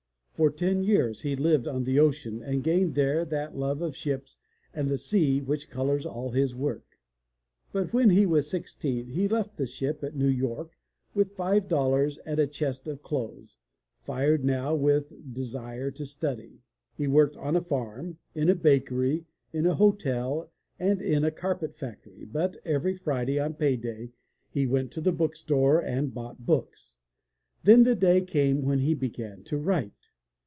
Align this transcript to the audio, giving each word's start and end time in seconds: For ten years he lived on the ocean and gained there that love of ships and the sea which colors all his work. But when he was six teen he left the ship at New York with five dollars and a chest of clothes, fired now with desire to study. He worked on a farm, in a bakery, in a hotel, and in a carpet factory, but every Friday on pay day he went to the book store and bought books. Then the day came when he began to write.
For 0.33 0.49
ten 0.49 0.81
years 0.81 1.21
he 1.21 1.35
lived 1.35 1.67
on 1.67 1.83
the 1.83 1.99
ocean 1.99 2.41
and 2.41 2.63
gained 2.63 2.95
there 2.95 3.23
that 3.25 3.55
love 3.55 3.79
of 3.83 3.95
ships 3.95 4.39
and 4.73 4.89
the 4.89 4.97
sea 4.97 5.39
which 5.39 5.69
colors 5.69 6.03
all 6.03 6.31
his 6.31 6.55
work. 6.55 6.97
But 7.71 7.93
when 7.93 8.09
he 8.09 8.25
was 8.25 8.49
six 8.49 8.73
teen 8.73 9.09
he 9.09 9.27
left 9.27 9.55
the 9.57 9.67
ship 9.67 10.03
at 10.03 10.15
New 10.15 10.27
York 10.29 10.71
with 11.13 11.35
five 11.35 11.67
dollars 11.67 12.17
and 12.25 12.39
a 12.39 12.47
chest 12.47 12.87
of 12.87 13.03
clothes, 13.03 13.57
fired 13.99 14.43
now 14.43 14.73
with 14.73 15.31
desire 15.31 15.91
to 15.91 16.07
study. 16.07 16.63
He 16.97 17.05
worked 17.05 17.37
on 17.37 17.55
a 17.55 17.61
farm, 17.61 18.17
in 18.33 18.49
a 18.49 18.55
bakery, 18.55 19.25
in 19.53 19.67
a 19.67 19.75
hotel, 19.75 20.49
and 20.79 21.03
in 21.03 21.23
a 21.23 21.29
carpet 21.29 21.75
factory, 21.75 22.25
but 22.25 22.57
every 22.65 22.95
Friday 22.95 23.37
on 23.39 23.53
pay 23.53 23.75
day 23.75 24.09
he 24.49 24.65
went 24.65 24.91
to 24.93 25.01
the 25.01 25.11
book 25.11 25.35
store 25.35 25.79
and 25.79 26.15
bought 26.15 26.47
books. 26.47 26.97
Then 27.63 27.83
the 27.83 27.93
day 27.93 28.21
came 28.21 28.63
when 28.63 28.79
he 28.79 28.95
began 28.95 29.43
to 29.43 29.59
write. 29.59 29.91